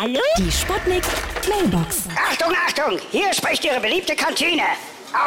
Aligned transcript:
Hallo? 0.00 0.20
Die 0.38 0.50
Sputnik 0.50 1.04
Mailbox. 1.46 2.04
Achtung, 2.16 2.56
Achtung! 2.66 2.98
Hier 3.10 3.34
spricht 3.34 3.62
Ihre 3.66 3.80
beliebte 3.80 4.16
Kantine. 4.16 4.62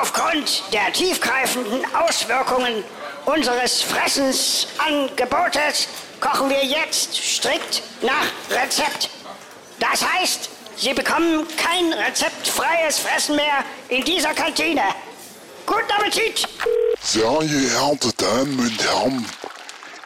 Aufgrund 0.01 0.63
der 0.73 0.91
tiefgreifenden 0.91 1.85
Auswirkungen 1.93 2.83
unseres 3.25 3.83
Fressensangebotes 3.83 5.87
kochen 6.19 6.49
wir 6.49 6.65
jetzt 6.65 7.15
strikt 7.15 7.83
nach 8.01 8.25
Rezept. 8.49 9.11
Das 9.79 10.03
heißt, 10.03 10.49
Sie 10.75 10.95
bekommen 10.95 11.45
kein 11.55 11.93
rezeptfreies 11.93 12.97
Fressen 12.97 13.35
mehr 13.35 13.63
in 13.89 14.03
dieser 14.03 14.33
Kantine. 14.33 14.81
Guten 15.67 15.91
Appetit! 15.99 16.47
Sehr 16.99 17.37
geehrte 17.41 18.11
Damen 18.17 18.59
und 18.59 18.83
Herren, 18.83 19.23